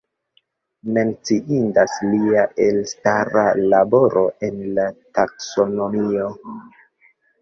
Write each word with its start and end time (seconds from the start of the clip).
Menciindas 0.95 1.97
lia 2.13 2.45
elstara 2.67 3.45
laboro 3.75 4.25
en 4.49 4.59
la 4.79 4.87
taksonomio. 5.19 6.31